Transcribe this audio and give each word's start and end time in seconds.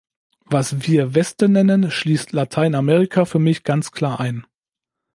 Was 0.45 0.87
wir 0.87 1.13
Westen 1.13 1.51
nennen, 1.51 1.91
schließt 1.91 2.31
Lateinamerika 2.31 3.25
für 3.25 3.37
mich 3.37 3.63
ganz 3.63 3.91
klar 3.91 4.19
ein. 4.19 4.47